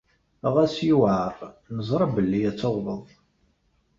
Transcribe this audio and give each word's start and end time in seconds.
Ɣas 0.53 0.75
yuɛeṛ, 0.87 1.35
neẓṛa 1.75 2.07
belli 2.15 2.41
ad 2.49 2.55
tawḍeḍ. 2.59 3.05